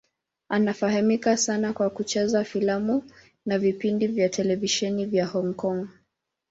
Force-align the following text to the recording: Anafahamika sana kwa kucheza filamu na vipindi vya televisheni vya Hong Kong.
Anafahamika 0.49 1.37
sana 1.37 1.73
kwa 1.73 1.89
kucheza 1.89 2.43
filamu 2.43 3.03
na 3.45 3.59
vipindi 3.59 4.07
vya 4.07 4.29
televisheni 4.29 5.05
vya 5.05 5.25
Hong 5.25 5.53
Kong. 5.53 5.87